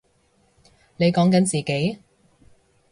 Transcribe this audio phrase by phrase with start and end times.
[0.97, 1.99] 你講緊自己？